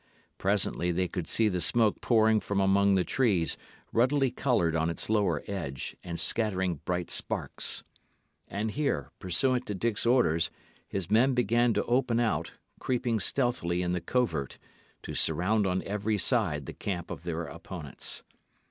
Presently 0.39 0.89
they 0.91 1.07
could 1.07 1.27
see 1.27 1.47
the 1.47 1.61
smoke 1.61 2.01
pouring 2.01 2.39
from 2.39 2.59
among 2.59 2.95
the 2.95 3.03
trees, 3.03 3.55
ruddily 3.93 4.31
coloured 4.31 4.75
on 4.75 4.89
its 4.89 5.11
lower 5.11 5.43
edge 5.45 5.95
and 6.03 6.19
scattering 6.19 6.77
bright 6.85 7.11
sparks. 7.11 7.83
And 8.47 8.71
here, 8.71 9.11
pursuant 9.19 9.67
to 9.67 9.75
Dick's 9.75 10.07
orders, 10.07 10.49
his 10.87 11.11
men 11.11 11.35
began 11.35 11.71
to 11.75 11.85
open 11.85 12.19
out, 12.19 12.53
creeping 12.79 13.19
stealthily 13.19 13.83
in 13.83 13.91
the 13.91 14.01
covert, 14.01 14.57
to 15.03 15.13
surround 15.13 15.67
on 15.67 15.83
every 15.83 16.17
side 16.17 16.65
the 16.65 16.73
camp 16.73 17.11
of 17.11 17.21
their 17.21 17.43
opponents. 17.45 18.23